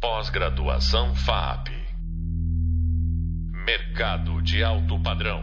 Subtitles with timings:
[0.00, 1.70] Pós-graduação FAP.
[3.66, 5.42] Mercado de alto padrão.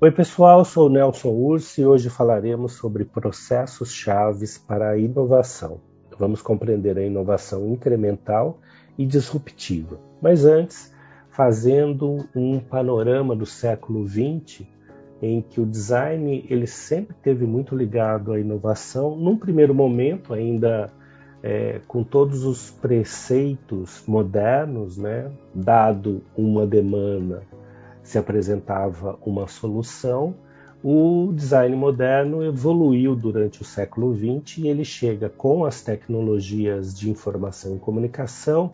[0.00, 5.80] Oi, pessoal, sou Nelson Urso e hoje falaremos sobre processos chaves para a inovação.
[6.18, 8.58] Vamos compreender a inovação incremental
[8.98, 10.00] e disruptiva.
[10.20, 10.92] Mas antes,
[11.30, 14.66] fazendo um panorama do século XX,
[15.22, 20.92] em que o design ele sempre teve muito ligado à inovação, num primeiro momento ainda
[21.48, 27.44] é, com todos os preceitos modernos, né, dado uma demanda,
[28.02, 30.34] se apresentava uma solução,
[30.82, 37.08] o design moderno evoluiu durante o século XX e ele chega com as tecnologias de
[37.08, 38.72] informação e comunicação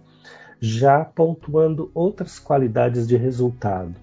[0.58, 3.94] já pontuando outras qualidades de resultado,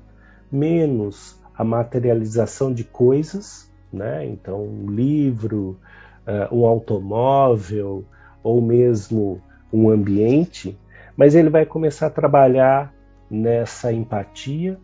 [0.51, 4.27] menos a materialização de coisas, né?
[4.27, 5.79] então um livro,
[6.27, 8.05] uh, um automóvel,
[8.43, 10.77] ou mesmo um ambiente,
[11.15, 12.93] mas ele vai começar a trabalhar
[13.29, 14.79] nessa empatia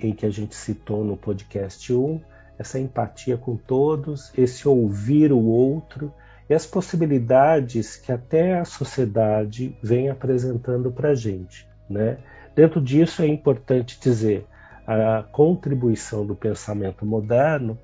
[0.00, 2.20] em que a gente citou no podcast 1,
[2.58, 6.12] essa empatia com todos, esse ouvir o outro
[6.48, 11.68] e as possibilidades que até a sociedade vem apresentando para a gente.
[11.88, 12.18] Né?
[12.54, 14.46] Dentro disso é importante dizer
[14.86, 17.78] a contribuição do pensamento moderno,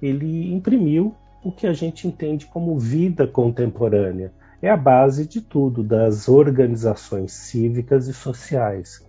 [0.00, 4.32] ele imprimiu o que a gente entende como vida contemporânea,
[4.64, 9.06] é a base de tudo, das organizações cívicas e sociais.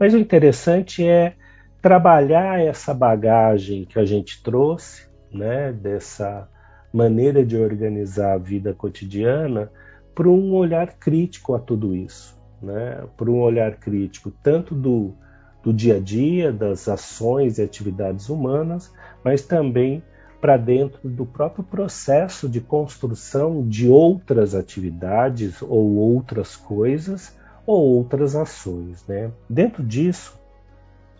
[0.00, 1.34] Mas o interessante é
[1.80, 6.48] trabalhar essa bagagem que a gente trouxe, né, dessa
[6.92, 9.70] maneira de organizar a vida cotidiana,
[10.12, 15.14] para um olhar crítico a tudo isso, né, para um olhar crítico tanto do,
[15.62, 20.02] do dia a dia, das ações e atividades humanas, mas também
[20.40, 28.36] para dentro do próprio processo de construção de outras atividades ou outras coisas ou outras
[28.36, 29.04] ações.
[29.06, 29.30] Né?
[29.48, 30.38] Dentro disso,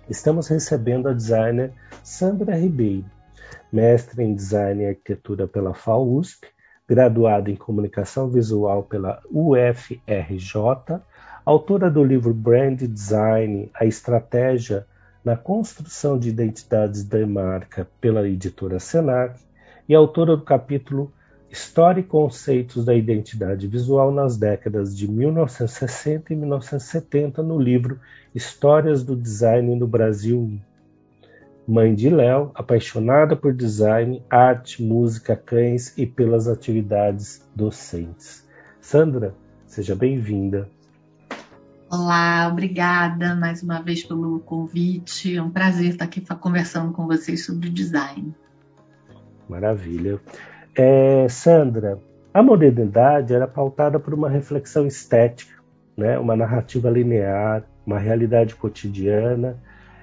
[0.08, 1.72] estamos recebendo a designer
[2.02, 3.06] Sandra Ribeiro,
[3.72, 6.46] mestre em Design e Arquitetura pela FAUSP,
[6.88, 11.00] graduada em Comunicação Visual pela UFRJ,
[11.44, 14.86] autora do livro Brand Design, a estratégia
[15.26, 19.40] na construção de identidades da marca pela editora Senac
[19.88, 21.12] e autora do capítulo
[21.50, 27.98] História e conceitos da identidade visual nas décadas de 1960 e 1970 no livro
[28.32, 30.60] Histórias do Design no Brasil.
[31.66, 38.46] Mãe de Léo, apaixonada por design, arte, música, cães e pelas atividades docentes.
[38.80, 39.34] Sandra,
[39.66, 40.68] seja bem-vinda.
[41.88, 45.36] Olá, obrigada mais uma vez pelo convite.
[45.36, 48.34] É um prazer estar aqui conversando com vocês sobre design.
[49.48, 50.20] Maravilha.
[50.74, 52.00] É, Sandra,
[52.34, 55.62] a modernidade era pautada por uma reflexão estética,
[55.96, 56.18] né?
[56.18, 59.56] uma narrativa linear, uma realidade cotidiana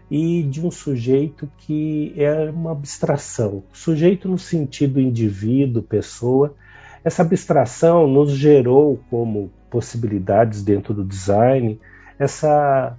[0.09, 3.61] e de um sujeito que é uma abstração.
[3.73, 6.55] Sujeito no sentido indivíduo, pessoa.
[7.03, 11.81] Essa abstração nos gerou como possibilidades dentro do design,
[12.19, 12.95] essa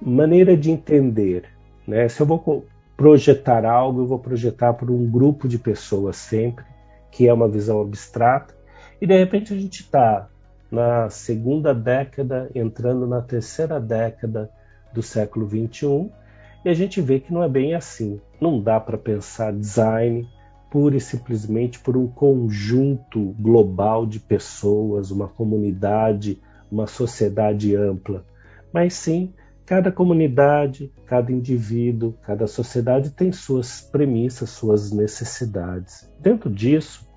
[0.00, 1.46] maneira de entender.
[1.84, 2.08] Né?
[2.08, 2.64] Se eu vou
[2.96, 6.64] projetar algo, eu vou projetar por um grupo de pessoas sempre,
[7.10, 8.54] que é uma visão abstrata,
[9.00, 10.28] e de repente a gente está
[10.70, 14.48] na segunda década, entrando na terceira década
[14.92, 16.08] do século XXI,
[16.64, 18.20] e a gente vê que não é bem assim.
[18.40, 20.28] Não dá para pensar design
[20.76, 26.38] pura e simplesmente por um conjunto global de pessoas, uma comunidade,
[26.70, 28.26] uma sociedade ampla,
[28.70, 29.32] mas sim
[29.64, 36.12] cada comunidade, cada indivíduo, cada sociedade tem suas premissas, suas necessidades.
[36.20, 37.08] Dentro disso,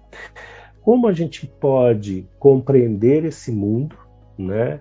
[0.81, 3.97] como a gente pode compreender esse mundo,
[4.37, 4.79] né?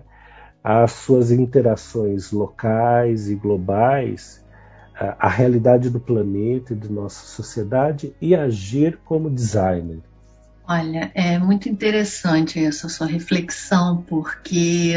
[0.63, 4.38] as suas interações locais e globais
[5.19, 9.99] a realidade do planeta e de nossa sociedade e agir como designer?
[10.67, 14.93] Olha, é muito interessante essa sua reflexão, porque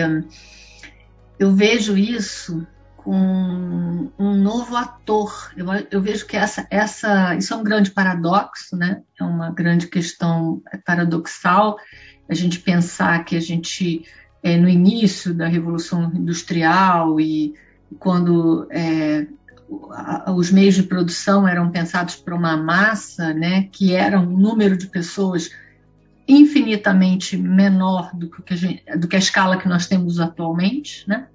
[1.38, 2.66] eu vejo isso
[2.96, 5.50] com um novo ator.
[5.56, 9.02] Eu, eu, vejo que essa, essa, isso é um grande paradoxo, né?
[9.18, 11.76] É uma grande questão paradoxal
[12.28, 14.04] a gente pensar que a gente
[14.42, 17.54] é, no início da revolução industrial e
[17.98, 19.26] quando é,
[20.34, 24.86] os meios de produção eram pensados para uma massa, né, que era um número de
[24.86, 25.50] pessoas
[26.26, 31.26] infinitamente menor do que, a, gente, do que a escala que nós temos atualmente, né?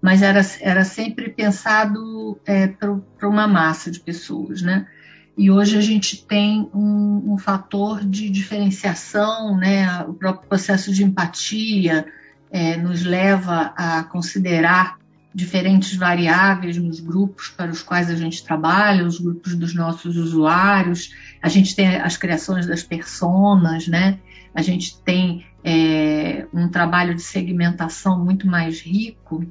[0.00, 4.62] mas era, era sempre pensado é, para uma massa de pessoas.
[4.62, 4.86] Né?
[5.36, 10.02] E hoje a gente tem um, um fator de diferenciação, né?
[10.04, 12.06] o próprio processo de empatia,
[12.50, 14.98] é, nos leva a considerar
[15.34, 21.14] diferentes variáveis nos grupos para os quais a gente trabalha, os grupos dos nossos usuários.
[21.42, 24.18] A gente tem as criações das personas, né?
[24.54, 29.46] A gente tem é, um trabalho de segmentação muito mais rico.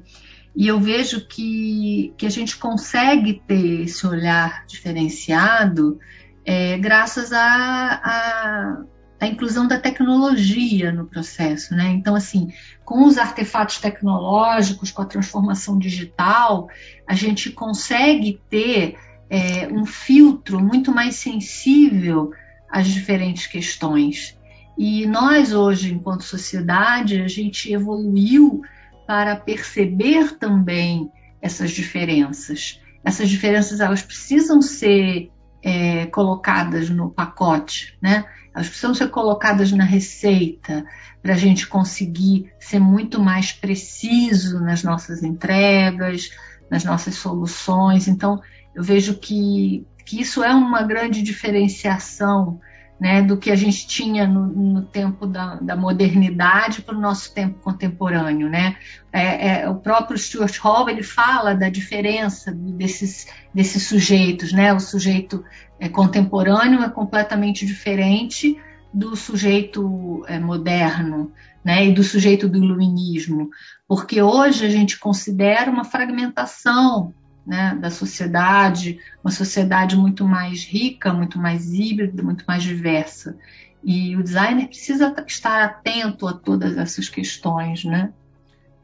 [0.54, 5.98] E eu vejo que, que a gente consegue ter esse olhar diferenciado
[6.44, 8.82] é, graças a, a
[9.20, 11.90] a inclusão da tecnologia no processo, né?
[11.90, 12.52] Então, assim,
[12.84, 16.70] com os artefatos tecnológicos, com a transformação digital,
[17.06, 18.96] a gente consegue ter
[19.28, 22.32] é, um filtro muito mais sensível
[22.70, 24.38] às diferentes questões.
[24.78, 28.62] E nós hoje, enquanto sociedade, a gente evoluiu
[29.06, 31.10] para perceber também
[31.42, 32.80] essas diferenças.
[33.04, 35.30] Essas diferenças elas precisam ser
[35.62, 38.24] é, colocadas no pacote, né?
[38.54, 40.84] Elas precisam ser colocadas na receita
[41.22, 46.30] para a gente conseguir ser muito mais preciso nas nossas entregas,
[46.70, 48.08] nas nossas soluções.
[48.08, 48.40] Então,
[48.74, 52.60] eu vejo que, que isso é uma grande diferenciação
[53.00, 57.32] né, do que a gente tinha no, no tempo da, da modernidade para o nosso
[57.32, 58.50] tempo contemporâneo.
[58.50, 58.76] Né?
[59.10, 64.52] É, é, o próprio Stuart Hall ele fala da diferença desses, desses sujeitos.
[64.52, 64.70] Né?
[64.74, 65.42] O sujeito
[65.78, 68.60] é, contemporâneo é completamente diferente
[68.92, 71.32] do sujeito é, moderno
[71.64, 71.86] né?
[71.86, 73.48] e do sujeito do iluminismo,
[73.88, 77.14] porque hoje a gente considera uma fragmentação
[77.50, 83.36] né, da sociedade, uma sociedade muito mais rica, muito mais híbrida, muito mais diversa.
[83.82, 88.12] E o designer precisa estar atento a todas essas questões, né?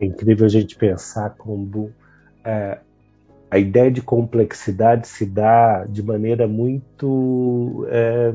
[0.01, 1.93] É incrível a gente pensar como
[2.45, 2.81] é,
[3.49, 8.33] a ideia de complexidade se dá de maneira muito é,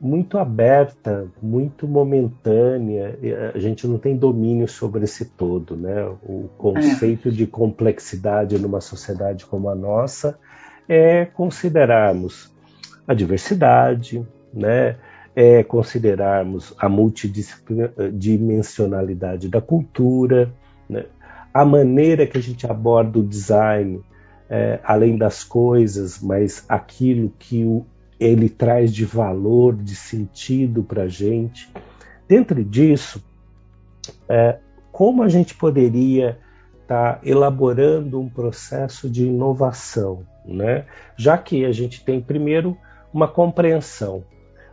[0.00, 3.18] muito aberta, muito momentânea.
[3.54, 6.04] A gente não tem domínio sobre esse todo, né?
[6.22, 7.32] O conceito é.
[7.32, 10.38] de complexidade numa sociedade como a nossa
[10.88, 12.54] é considerarmos
[13.06, 14.96] a diversidade, né?
[15.34, 20.52] É considerarmos a multidimensionalidade da cultura,
[20.88, 21.04] né?
[21.56, 24.02] a maneira que a gente aborda o design,
[24.48, 27.86] é, além das coisas, mas aquilo que o,
[28.18, 31.70] ele traz de valor, de sentido para a gente.
[32.26, 33.22] Dentro disso,
[34.28, 34.58] é,
[34.90, 36.38] como a gente poderia
[36.82, 40.86] estar tá elaborando um processo de inovação, né?
[41.16, 42.76] já que a gente tem primeiro
[43.12, 44.24] uma compreensão.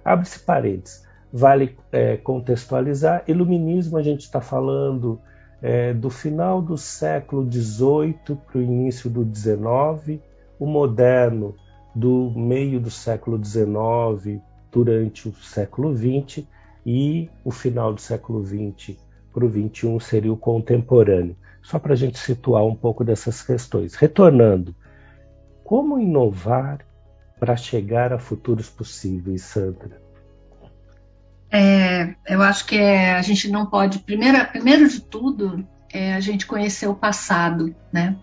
[0.04, 3.24] Abre-se parênteses, vale é, contextualizar.
[3.28, 5.19] Iluminismo, a gente está falando
[5.62, 10.22] é, do final do século XVIII para o início do XIX,
[10.60, 11.56] o moderno
[11.95, 14.42] do meio do século XIX
[14.72, 16.45] durante o século XX
[16.86, 18.98] e o final do século XX
[19.34, 21.36] para o XXI seria o contemporâneo.
[21.62, 23.95] Só para a gente situar um pouco dessas questões.
[23.95, 24.75] Retornando,
[25.63, 26.86] como inovar
[27.40, 30.01] para chegar a futuros possíveis, Sandra?
[31.51, 36.48] É, eu acho que é, a gente não pode, primeiro, de tudo, é a gente
[36.48, 38.18] conhecer o passado, né?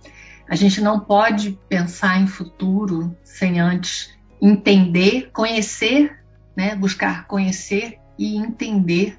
[0.51, 4.13] A gente não pode pensar em futuro sem antes
[4.43, 6.19] entender, conhecer,
[6.57, 9.17] né, buscar conhecer e entender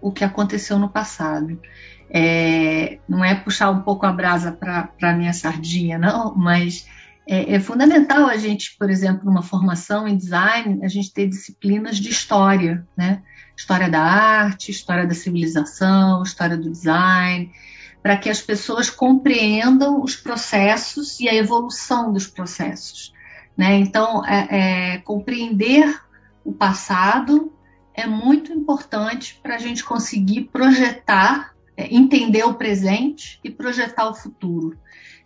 [0.00, 1.60] o que aconteceu no passado.
[2.08, 6.86] É, não é puxar um pouco a brasa para a minha sardinha, não, mas
[7.26, 11.96] é, é, fundamental a gente, por exemplo, numa formação em design, a gente ter disciplinas
[11.96, 13.20] de história, né?
[13.56, 17.50] História da arte, história da civilização, história do design,
[18.02, 23.12] para que as pessoas compreendam os processos e a evolução dos processos.
[23.56, 23.76] Né?
[23.76, 24.48] Então, é,
[24.94, 26.00] é, compreender
[26.44, 27.52] o passado
[27.94, 34.14] é muito importante para a gente conseguir projetar, é, entender o presente e projetar o
[34.14, 34.76] futuro.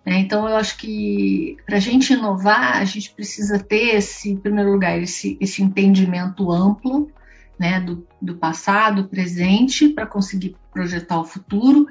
[0.04, 0.18] Né?
[0.18, 4.70] Então, eu acho que para a gente inovar, a gente precisa ter, esse, em primeiro
[4.70, 7.10] lugar, esse, esse entendimento amplo
[7.58, 11.86] né, do, do passado, presente, para conseguir projetar o futuro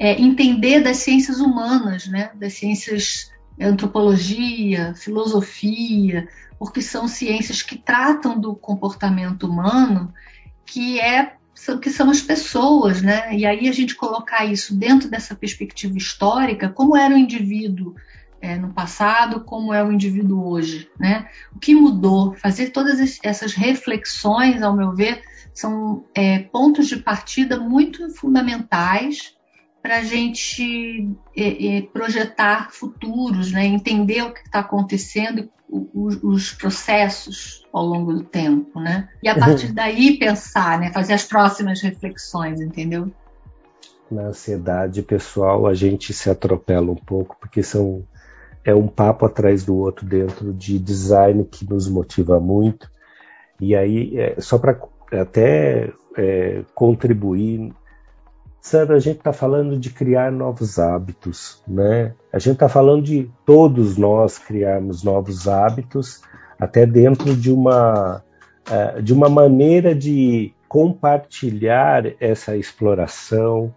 [0.00, 3.30] é, entender das ciências humanas, né, das ciências
[3.60, 6.26] antropologia, filosofia,
[6.58, 10.10] porque são ciências que tratam do comportamento humano,
[10.64, 11.34] que é
[11.82, 13.36] que são as pessoas, né?
[13.36, 17.94] E aí a gente colocar isso dentro dessa perspectiva histórica, como era o indivíduo
[18.40, 21.28] é, no passado, como é o indivíduo hoje, né?
[21.54, 22.32] O que mudou?
[22.32, 25.20] Fazer todas essas reflexões, ao meu ver,
[25.52, 29.34] são é, pontos de partida muito fundamentais
[29.82, 33.64] para a gente é, é, projetar futuros, né?
[33.64, 39.08] entender o que está acontecendo, os, os, processos ao longo do tempo, né?
[39.22, 40.92] E a partir daí pensar, né?
[40.92, 43.10] fazer as próximas reflexões, entendeu?
[44.10, 48.02] na ansiedade pessoal a gente se atropela um pouco, porque são
[48.64, 52.90] é um papo atrás do outro dentro de design que nos motiva muito.
[53.58, 54.78] E aí, é, só para
[55.12, 57.72] até é, contribuir,
[58.60, 62.12] Sandra, a gente está falando de criar novos hábitos, né?
[62.32, 66.20] A gente está falando de todos nós criarmos novos hábitos,
[66.58, 68.22] até dentro de uma,
[68.70, 73.74] é, de uma maneira de compartilhar essa exploração,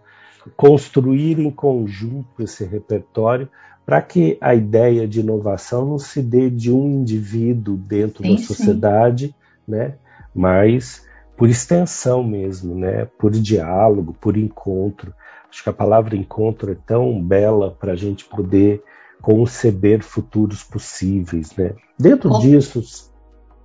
[0.54, 3.48] construir em conjunto esse repertório
[3.86, 8.42] para que a ideia de inovação não se dê de um indivíduo dentro sim, da
[8.42, 9.34] sociedade, sim.
[9.66, 9.94] né?
[10.34, 13.06] Mas por extensão mesmo, né?
[13.18, 15.14] Por diálogo, por encontro.
[15.50, 18.82] Acho que a palavra encontro é tão bela para a gente poder
[19.20, 21.74] conceber futuros possíveis, né?
[21.98, 23.12] Dentro Co disso.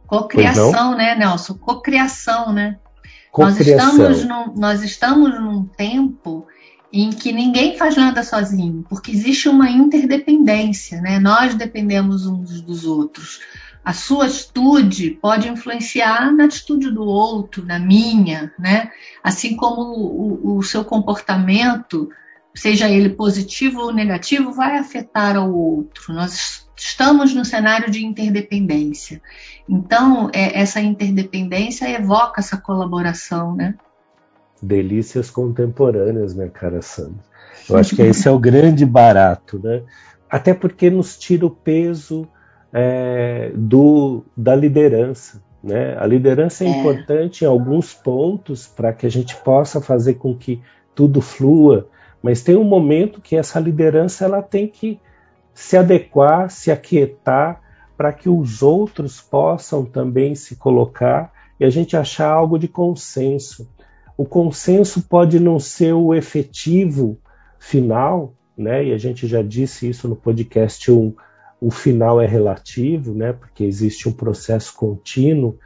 [0.08, 1.56] Cocriação, né, Nelson?
[1.56, 2.78] Cocriação, né?
[3.38, 6.48] Nós estamos, num, nós estamos num tempo
[6.92, 11.20] em que ninguém faz nada sozinho, porque existe uma interdependência, né?
[11.20, 13.40] Nós dependemos uns dos outros.
[13.84, 18.92] A sua atitude pode influenciar na atitude do outro, na minha, né?
[19.24, 22.10] Assim como o, o seu comportamento,
[22.54, 26.14] seja ele positivo ou negativo, vai afetar ao outro.
[26.14, 29.22] Nós estamos no cenário de interdependência.
[29.68, 33.76] Então, é, essa interdependência evoca essa colaboração, né?
[34.62, 37.24] delícias contemporâneas, minha cara Sandra.
[37.70, 39.84] Eu acho que esse é o grande barato, né?
[40.30, 42.28] Até porque nos tira o peso
[42.74, 45.42] é, do, da liderança.
[45.64, 45.98] Né?
[45.98, 46.80] A liderança é, é.
[46.80, 50.62] importante em alguns pontos para que a gente possa fazer com que
[50.96, 51.88] tudo flua,
[52.22, 55.00] mas tem um momento que essa liderança ela tem que
[55.54, 57.62] se adequar, se aquietar,
[57.98, 63.68] para que os outros possam também se colocar e a gente achar algo de consenso
[64.20, 67.18] o consenso pode não ser o efetivo
[67.58, 68.84] final, né?
[68.84, 71.16] E a gente já disse isso no podcast 1,
[71.62, 73.34] o final é relativo, né?
[73.34, 75.58] Porque existe um processo contínuo,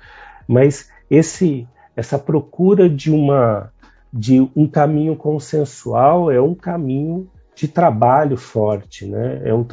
[0.47, 3.71] mas esse essa procura de uma
[4.11, 9.41] de um caminho consensual é um caminho de trabalho forte, né?
[9.43, 9.65] É um,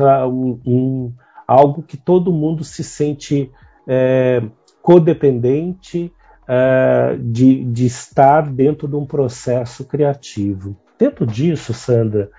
[0.67, 1.13] um
[1.47, 3.51] algo que todo mundo se sente
[3.87, 4.43] é,
[4.83, 6.13] codependente,
[6.51, 10.77] uh, de, de estar dentro de um processo criativo.
[10.99, 12.31] Dentro disso, Sandra,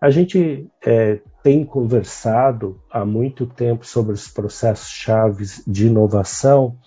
[0.00, 6.78] a gente é, tem conversado há muito tempo sobre os processos chaves de inovação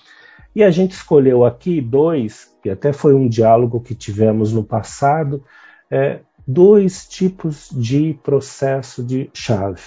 [0.55, 5.43] e a gente escolheu aqui dois, que até foi um diálogo que tivemos no passado,
[5.91, 9.83] é, dois tipos de processo de chave.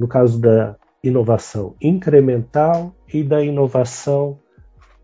[0.00, 4.38] No caso da inovação incremental e da inovação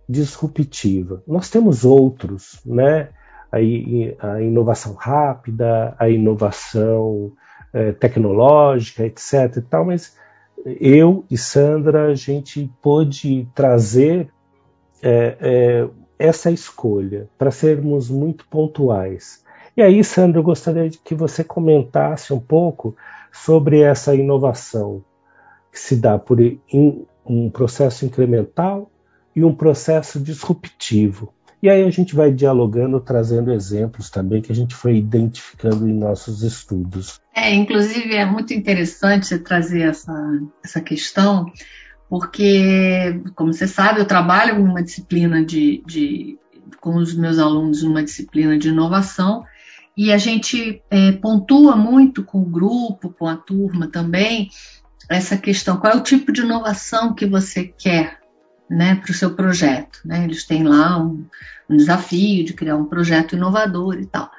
[0.08, 1.22] disruptiva.
[1.26, 3.10] Nós temos outros, né?
[3.52, 7.34] A, a inovação rápida, a inovação
[7.72, 9.56] é, tecnológica, etc.
[9.56, 10.16] E tal, mas
[10.64, 14.28] eu e Sandra, a gente pôde trazer
[15.02, 15.88] é, é,
[16.18, 19.42] essa escolha para sermos muito pontuais.
[19.76, 22.94] E aí, Sandra, eu gostaria que você comentasse um pouco
[23.32, 25.02] sobre essa inovação
[25.72, 26.38] que se dá por
[27.24, 28.90] um processo incremental
[29.34, 31.32] e um processo disruptivo.
[31.62, 35.95] E aí a gente vai dialogando, trazendo exemplos também que a gente foi identificando em
[35.95, 37.21] nossos estudos.
[37.33, 40.12] É, inclusive é muito interessante trazer essa,
[40.64, 41.47] essa questão,
[42.09, 46.37] porque, como você sabe, eu trabalho numa disciplina de, de
[46.81, 49.45] com os meus alunos numa disciplina de inovação
[49.97, 54.49] e a gente é, pontua muito com o grupo, com a turma também,
[55.09, 58.21] essa questão: qual é o tipo de inovação que você quer
[58.72, 60.00] né, para o seu projeto.
[60.04, 60.24] Né?
[60.24, 61.24] Eles têm lá um,
[61.68, 64.30] um, desafio de criar um projeto inovador e tal.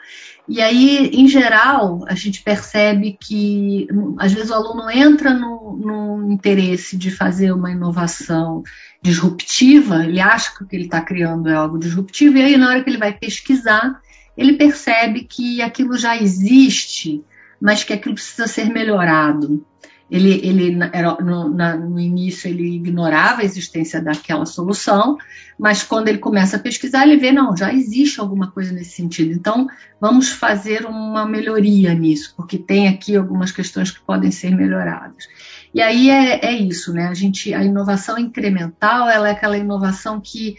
[0.48, 3.88] E aí, em geral, a gente percebe que
[4.18, 8.64] às vezes o aluno entra no, no interesse de fazer uma inovação
[9.02, 12.70] disruptiva, ele acha que o que ele está criando é algo disruptivo, e aí na
[12.70, 14.02] hora que ele vai pesquisar,
[14.38, 17.24] ele percebe que aquilo já existe,
[17.62, 19.66] mas que aquilo precisa ser melhorado.
[20.14, 25.18] Ele, ele era, no, na, no, início ele ignorava a existência daquela solução,
[25.58, 29.32] mas quando ele começa a pesquisar, ele vê, não, já existe alguma coisa nesse sentido.
[29.32, 29.68] Então,
[30.00, 35.28] vamos fazer uma melhoria nisso, porque tem aqui algumas questões que podem ser melhoradas.
[35.74, 37.08] E aí é, é isso, né?
[37.08, 40.58] A gente, a inovação incremental, ela é aquela inovação que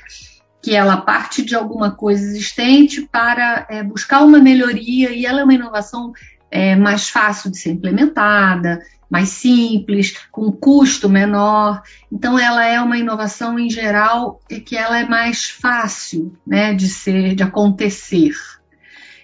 [0.60, 5.44] que ela parte de alguma coisa existente para é, buscar uma melhoria e ela é
[5.44, 6.10] uma inovação
[6.50, 8.80] é, mais fácil de ser implementada,
[9.14, 11.80] mais simples, com custo menor.
[12.10, 16.88] Então, ela é uma inovação em geral e que ela é mais fácil, né, de
[16.88, 18.32] ser, de acontecer.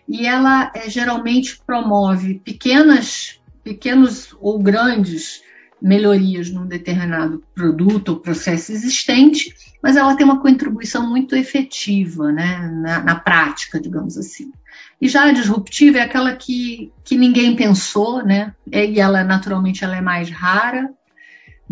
[0.08, 5.42] e ela é, geralmente promove pequenas, pequenos ou grandes
[5.82, 12.68] melhorias num determinado produto ou processo existente, mas ela tem uma contribuição muito efetiva né,
[12.72, 14.52] na, na prática, digamos assim.
[15.00, 18.54] E já a disruptiva é aquela que, que ninguém pensou, né?
[18.70, 20.90] E ela naturalmente ela é mais rara,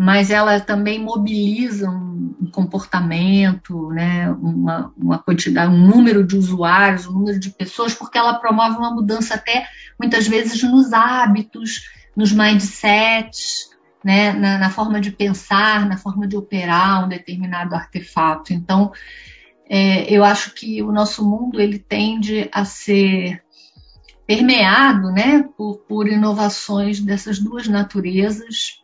[0.01, 7.05] mas ela também mobiliza um, um comportamento, né, uma, uma, quantidade, um número de usuários,
[7.05, 9.67] um número de pessoas, porque ela promove uma mudança até
[9.99, 13.71] muitas vezes nos hábitos, nos mindsets,
[14.03, 18.53] né, na, na forma de pensar, na forma de operar um determinado artefato.
[18.53, 18.91] Então,
[19.69, 23.43] é, eu acho que o nosso mundo ele tende a ser
[24.25, 28.79] permeado, né, por, por inovações dessas duas naturezas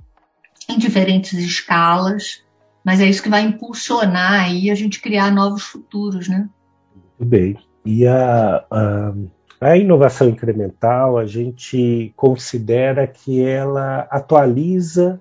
[0.68, 2.44] em diferentes escalas,
[2.84, 6.50] mas é isso que vai impulsionar aí a gente criar novos futuros, né?
[7.20, 7.58] Muito bem.
[7.86, 9.14] E a, a,
[9.72, 15.20] a inovação incremental, a gente considera que ela atualiza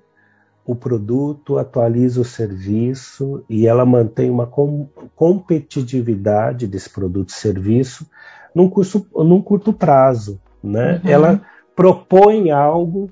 [0.66, 8.06] o produto, atualiza o serviço e ela mantém uma com, competitividade desse produto e serviço
[8.54, 10.40] num, curso, num curto prazo.
[10.62, 11.00] Né?
[11.04, 11.10] Uhum.
[11.10, 11.40] Ela
[11.74, 13.10] propõe algo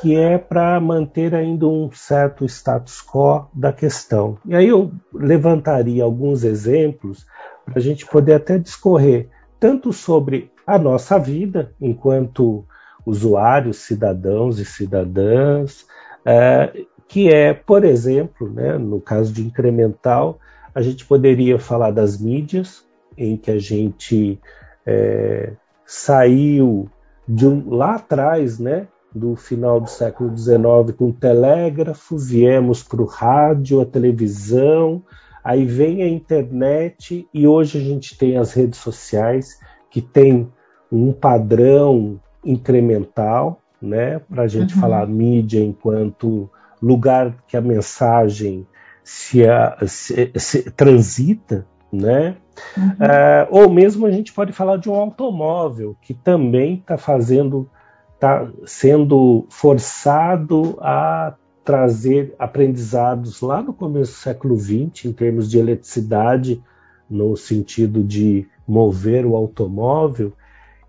[0.00, 4.36] que é para manter ainda um certo status quo da questão.
[4.44, 7.26] E aí eu levantaria alguns exemplos
[7.64, 12.64] para a gente poder até discorrer tanto sobre a nossa vida enquanto
[13.04, 15.86] usuários, cidadãos e cidadãs,
[16.24, 20.38] é, que é, por exemplo, né, no caso de incremental,
[20.74, 22.84] a gente poderia falar das mídias,
[23.16, 24.40] em que a gente
[24.84, 25.52] é,
[25.86, 26.88] saiu
[27.28, 33.00] de um, lá atrás, né, do final do século XIX com o telégrafo, viemos para
[33.00, 35.02] o rádio, a televisão,
[35.44, 39.58] aí vem a internet e hoje a gente tem as redes sociais
[39.94, 40.50] que tem
[40.90, 44.80] um padrão incremental, né, para a gente uhum.
[44.80, 46.50] falar mídia enquanto
[46.82, 48.66] lugar que a mensagem
[49.04, 52.36] se, a, se, se transita, né?
[52.76, 52.88] Uhum.
[52.88, 57.70] Uh, ou mesmo a gente pode falar de um automóvel que também está fazendo
[58.14, 65.58] está sendo forçado a trazer aprendizados lá no começo do século XX, em termos de
[65.58, 66.60] eletricidade,
[67.08, 70.32] no sentido de mover o automóvel,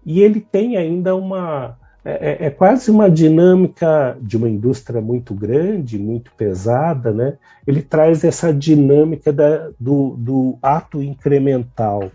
[0.06, 1.78] e ele tem ainda uma.
[2.04, 7.38] É, é, é quase uma dinâmica de uma indústria muito grande, muito pesada, né?
[7.66, 12.12] Ele traz essa dinâmica da, do, do ato incremental.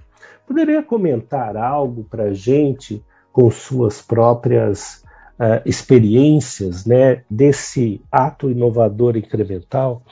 [0.46, 5.02] Poderia comentar algo para a gente com suas próprias
[5.38, 10.02] uh, experiências né, desse ato inovador incremental?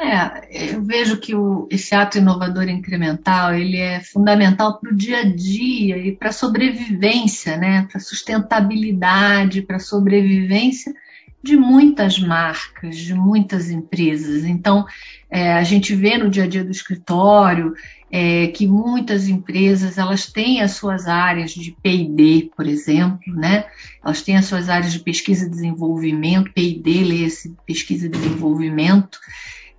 [0.00, 5.18] É, eu vejo que o, esse ato inovador incremental ele é fundamental para o dia
[5.18, 10.94] a dia e para a sobrevivência, né, para a sustentabilidade, para a sobrevivência
[11.42, 14.44] de muitas marcas, de muitas empresas.
[14.44, 14.86] Então,
[15.30, 17.74] é, a gente vê no dia a dia do escritório
[18.10, 23.66] é, que muitas empresas elas têm as suas áreas de P&D, por exemplo, né?
[24.04, 29.18] Elas têm as suas áreas de pesquisa e desenvolvimento, P&D, lê-se pesquisa e desenvolvimento,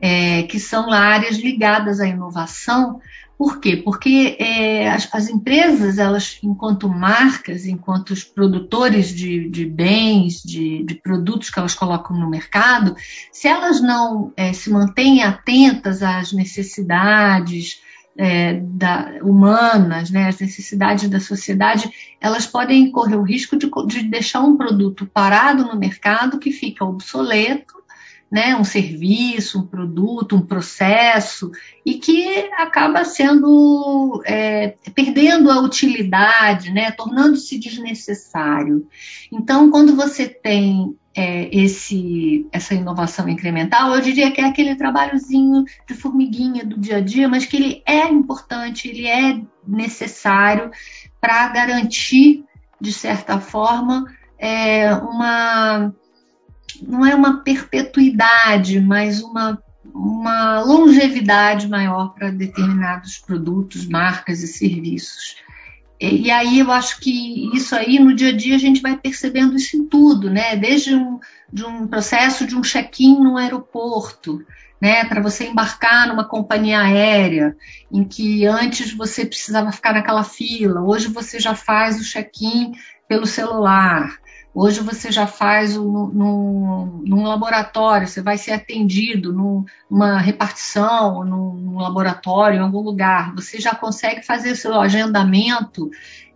[0.01, 2.99] é, que são áreas ligadas à inovação,
[3.37, 3.75] por quê?
[3.75, 10.83] Porque é, as, as, empresas, elas, enquanto marcas, enquanto os produtores de, de bens, de,
[10.83, 12.95] de, produtos que elas colocam no mercado,
[13.31, 17.81] se elas não é, se mantêm atentas às necessidades
[18.15, 24.03] é, da, humanas, né, às necessidades da sociedade, elas podem correr o risco de, de
[24.03, 27.80] deixar um produto parado no mercado que fica obsoleto
[28.31, 31.51] né, um serviço, um produto, um processo,
[31.85, 38.87] e que acaba sendo é, perdendo a utilidade, né, tornando-se desnecessário.
[39.29, 45.65] Então, quando você tem é, esse, essa inovação incremental, eu diria que é aquele trabalhozinho
[45.85, 50.71] de formiguinha do dia a dia, mas que ele é importante, ele é necessário
[51.19, 52.45] para garantir,
[52.79, 54.05] de certa forma,
[54.39, 55.93] é, uma
[56.81, 59.61] não é uma perpetuidade, mas uma,
[59.93, 65.35] uma longevidade maior para determinados produtos, marcas e serviços.
[65.99, 68.97] E, e, aí eu acho que isso aí no dia a dia a gente vai
[68.97, 70.55] percebendo isso em tudo, né?
[70.55, 71.19] Desde um,
[71.51, 74.43] de um processo de um check-in no aeroporto,
[74.81, 77.55] né, para você embarcar numa companhia aérea,
[77.91, 82.71] em que antes você precisava ficar naquela fila, hoje você já faz o check-in
[83.07, 84.17] pelo celular.
[84.53, 91.23] Hoje você já faz no, no, num laboratório, você vai ser atendido num, numa repartição,
[91.23, 93.33] num, num, laboratório, em algum lugar.
[93.35, 95.89] Você já consegue fazer seu agendamento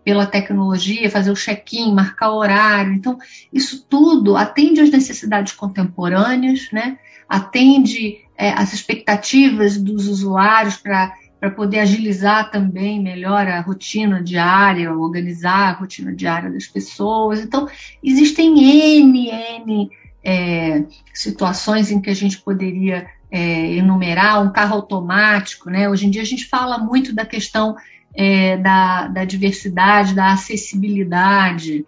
[0.03, 2.93] pela tecnologia, fazer o check-in, marcar horário.
[2.93, 3.17] Então,
[3.51, 6.97] isso tudo atende às necessidades contemporâneas, né?
[7.27, 11.13] atende é, às expectativas dos usuários para
[11.45, 17.39] para poder agilizar também melhor a rotina diária, organizar a rotina diária das pessoas.
[17.39, 17.67] Então,
[18.03, 18.57] existem
[18.99, 19.89] N, N
[20.23, 25.87] é, situações em que a gente poderia é, enumerar, um carro automático, né?
[25.87, 27.75] Hoje em dia a gente fala muito da questão
[28.15, 31.85] é, da, da diversidade, da acessibilidade,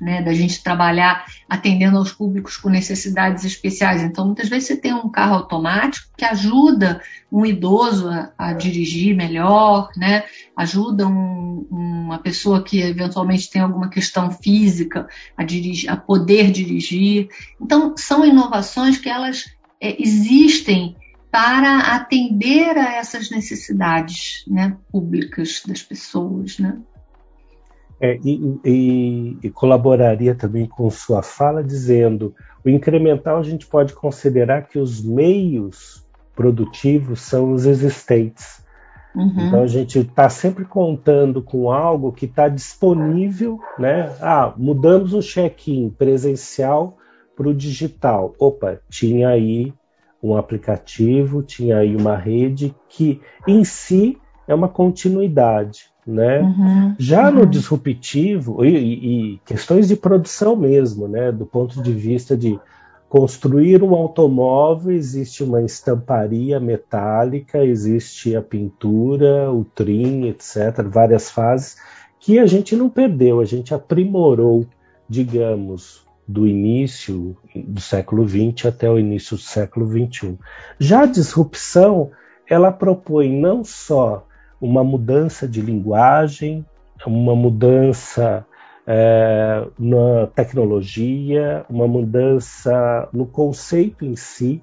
[0.00, 4.02] né, da gente trabalhar atendendo aos públicos com necessidades especiais.
[4.02, 9.14] Então, muitas vezes você tem um carro automático que ajuda um idoso a, a dirigir
[9.14, 10.24] melhor, né,
[10.56, 17.28] ajuda um, uma pessoa que eventualmente tem alguma questão física a, dirigir, a poder dirigir.
[17.60, 19.44] Então, são inovações que elas
[19.80, 20.96] é, existem
[21.30, 26.76] para atender a essas necessidades né, públicas das pessoas, né?
[28.00, 32.34] É, e, e, e, colaboraria também com sua fala dizendo
[32.64, 36.02] o incremental a gente pode considerar que os meios
[36.34, 38.64] produtivos são os existentes.
[39.14, 39.34] Uhum.
[39.38, 44.10] Então a gente está sempre contando com algo que está disponível, né?
[44.20, 46.96] Ah, mudamos o check-in presencial
[47.36, 48.34] para o digital.
[48.38, 49.74] Opa, tinha aí
[50.22, 56.40] um aplicativo, tinha aí uma rede que em si é uma continuidade né?
[56.40, 57.36] Uhum, Já uhum.
[57.36, 61.30] no disruptivo e, e, questões de produção mesmo, né?
[61.30, 62.58] Do ponto de vista de
[63.08, 70.82] construir um automóvel existe uma estamparia metálica, existe a pintura, o trim, etc.
[70.88, 71.76] Várias fases
[72.20, 74.66] que a gente não perdeu, a gente aprimorou,
[75.08, 80.38] digamos, do início do século XX até o início do século XXI.
[80.78, 82.10] Já a disrupção
[82.48, 84.26] ela propõe não só
[84.60, 86.64] uma mudança de linguagem,
[87.06, 88.46] uma mudança
[88.86, 94.62] é, na tecnologia, uma mudança no conceito em si.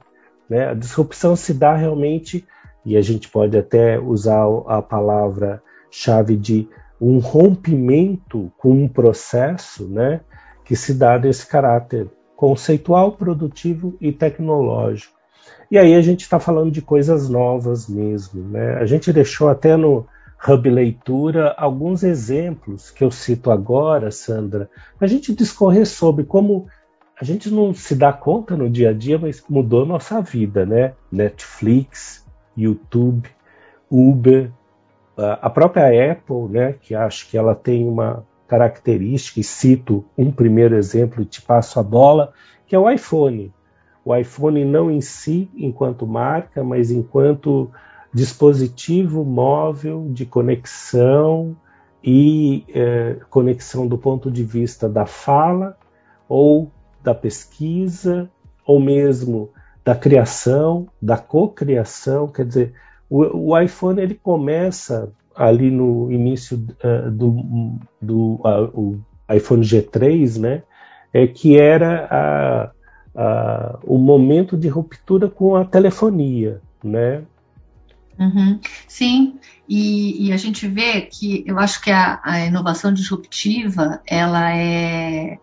[0.49, 0.69] Né?
[0.69, 2.45] A disrupção se dá realmente,
[2.86, 10.21] e a gente pode até usar a palavra-chave de um rompimento com um processo né,
[10.63, 15.16] que se dá desse caráter conceitual, produtivo e tecnológico.
[15.69, 18.41] E aí a gente está falando de coisas novas mesmo.
[18.49, 18.75] Né?
[18.75, 20.05] A gente deixou até no
[20.47, 26.67] Hub Leitura alguns exemplos que eu cito agora, Sandra, a gente discorrer sobre como
[27.19, 30.93] a gente não se dá conta no dia a dia, mas mudou nossa vida, né?
[31.12, 32.23] Netflix,
[32.55, 33.27] YouTube,
[33.89, 34.51] Uber,
[35.17, 36.75] a própria Apple, né?
[36.79, 41.79] Que acho que ela tem uma característica, e cito um primeiro exemplo e te passo
[41.79, 42.31] a bola,
[42.67, 43.51] que é o iPhone
[44.08, 47.70] o iPhone não em si, enquanto marca, mas enquanto
[48.13, 51.58] dispositivo móvel de conexão
[52.02, 55.78] e é, conexão do ponto de vista da fala
[56.30, 56.72] ou
[57.04, 58.30] da pesquisa
[58.65, 59.50] ou mesmo
[59.84, 62.74] da criação, da cocriação, quer dizer,
[63.10, 70.63] o, o, iPhone ele começa ali no início uh, do, do uh, iPhone G3, né,
[71.13, 72.74] é que era
[73.84, 77.23] o momento de ruptura com a telefonia, né?
[78.19, 78.60] Uhum.
[78.88, 84.56] Sim, e, e, a gente vê que eu acho que a, a, inovação disruptiva ela
[84.56, 85.38] é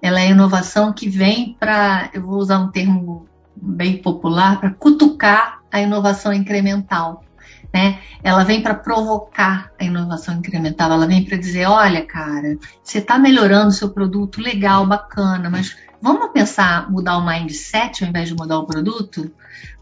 [0.00, 5.62] ela é inovação que vem para, eu vou usar um termo bem popular, para cutucar
[5.72, 7.24] a inovação incremental.
[7.72, 7.98] Né?
[8.22, 13.18] Ela vem para provocar a inovação incremental, ela vem para dizer, olha, cara, você está
[13.18, 18.34] melhorando o seu produto, legal, bacana, mas Vamos pensar mudar o mindset ao invés de
[18.34, 19.32] mudar o produto?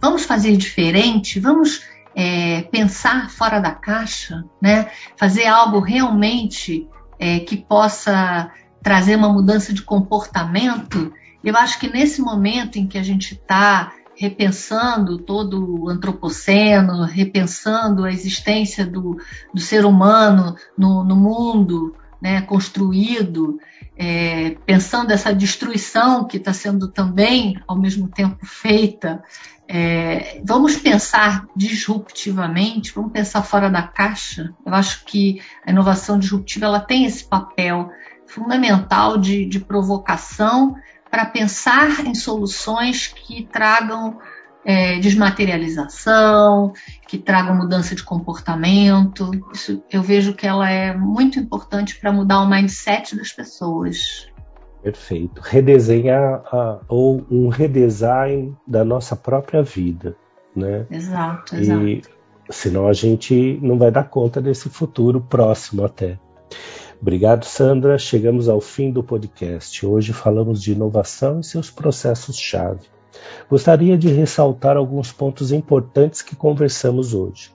[0.01, 1.41] Vamos fazer diferente?
[1.41, 1.83] Vamos
[2.15, 4.89] é, pensar fora da caixa, né?
[5.17, 6.87] Fazer algo realmente
[7.19, 11.13] é, que possa trazer uma mudança de comportamento.
[11.43, 18.05] Eu acho que nesse momento em que a gente está repensando todo o antropoceno, repensando
[18.05, 19.19] a existência do,
[19.53, 23.59] do ser humano no, no mundo, né, construído,
[23.97, 29.23] é, pensando essa destruição que está sendo também, ao mesmo tempo, feita.
[29.69, 34.53] É, vamos pensar disruptivamente, vamos pensar fora da caixa.
[34.65, 37.91] Eu acho que a inovação disruptiva ela tem esse papel
[38.27, 40.77] fundamental de, de provocação
[41.11, 44.19] para pensar em soluções que tragam
[44.65, 46.73] é, desmaterialização,
[47.07, 49.31] que tragam mudança de comportamento.
[49.53, 54.29] Isso, eu vejo que ela é muito importante para mudar o mindset das pessoas.
[54.83, 55.41] Perfeito.
[55.41, 60.17] Redesenhar uh, ou um redesign da nossa própria vida,
[60.55, 60.87] né?
[60.91, 61.87] Exato, exato.
[61.87, 62.03] E
[62.51, 66.19] senão a gente não vai dar conta desse futuro próximo até.
[67.01, 67.97] Obrigado, Sandra.
[67.99, 69.85] Chegamos ao fim do podcast.
[69.85, 72.89] Hoje falamos de inovação e seus processos-chave.
[73.49, 77.51] Gostaria de ressaltar alguns pontos importantes que conversamos hoje.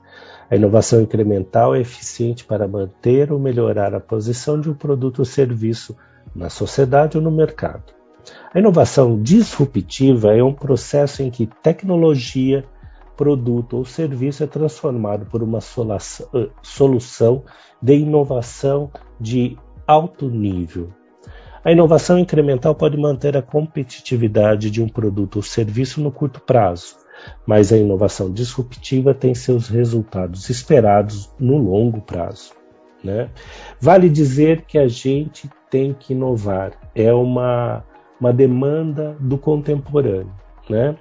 [0.50, 5.26] A inovação incremental é eficiente para manter ou melhorar a posição de um produto ou
[5.26, 5.96] serviço
[6.34, 7.98] na sociedade ou no mercado.
[8.54, 12.64] A inovação disruptiva é um processo em que tecnologia,
[13.16, 17.44] produto ou serviço é transformado por uma eh, solução
[17.82, 20.90] de inovação de alto nível.
[21.68, 26.96] A inovação incremental pode manter a competitividade de um produto ou serviço no curto prazo,
[27.46, 32.54] mas a inovação disruptiva tem seus resultados esperados no longo prazo.
[33.04, 33.30] Né?
[33.82, 37.84] Vale dizer que a gente tem que inovar, é uma,
[38.18, 40.32] uma demanda do contemporâneo.
[40.70, 40.96] Né?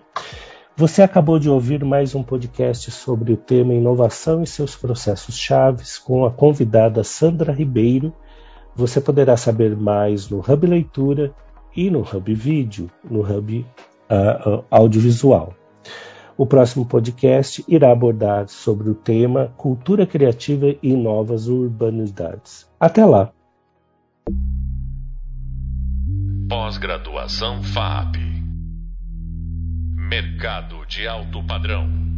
[0.75, 5.97] Você acabou de ouvir mais um podcast sobre o tema inovação e seus processos chaves
[5.97, 8.13] com a convidada Sandra Ribeiro.
[8.77, 11.35] Você poderá saber mais no Hub Leitura
[11.75, 13.67] e no Hub Vídeo, no Hub
[14.11, 15.55] uh, Audiovisual.
[16.37, 22.69] O próximo podcast irá abordar sobre o tema Cultura Criativa e Novas Urbanidades.
[22.79, 23.33] Até lá!
[26.49, 28.17] Pós-graduação FAP
[29.97, 32.16] Mercado de alto padrão.